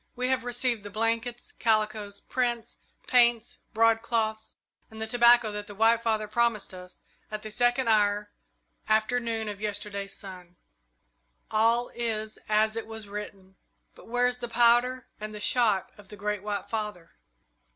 "We 0.15 0.29
have 0.29 0.43
received 0.43 0.81
the 0.81 0.89
blankets, 0.89 1.51
calicoes, 1.59 2.21
prints, 2.21 2.77
paints, 3.05 3.59
broadcloths, 3.71 4.55
and 4.89 4.99
the 4.99 5.05
tobacco 5.05 5.51
that 5.51 5.67
the 5.67 5.75
White 5.75 6.01
Father 6.01 6.27
promised 6.27 6.73
us 6.73 7.01
at 7.29 7.43
the 7.43 7.51
second 7.51 7.87
hour 7.87 8.31
after 8.89 9.19
noon 9.19 9.47
of 9.47 9.61
yesterday's 9.61 10.15
sun. 10.17 10.55
All 11.51 11.89
is 11.89 12.39
as 12.49 12.75
it 12.75 12.87
was 12.87 13.07
written. 13.07 13.57
But 13.93 14.07
where 14.07 14.25
is 14.25 14.39
the 14.39 14.47
powder 14.47 15.05
and 15.19 15.39
shot 15.43 15.91
of 15.99 16.09
the 16.09 16.15
Great 16.17 16.41
White 16.41 16.67
Father? 16.67 17.11